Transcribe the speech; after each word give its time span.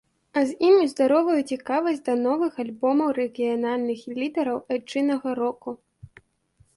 А 0.39 0.41
з 0.51 0.53
ім 0.67 0.75
і 0.83 0.85
здаровую 0.93 1.35
цікавасць 1.55 1.99
да 2.07 2.15
новых 2.21 2.57
альбомаў 2.63 3.11
рэгіянальных 3.19 4.01
лідэраў 4.15 4.57
айчыннага 4.77 5.29
року. 5.41 5.69